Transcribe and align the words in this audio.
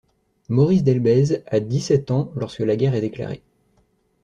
Maurice 0.49 0.83
Delbez 0.83 1.43
a 1.45 1.59
dix-sept 1.59 2.09
ans 2.09 2.31
lorsque 2.35 2.61
la 2.61 2.75
guerre 2.75 2.95
est 2.95 3.01
déclarée. 3.01 3.43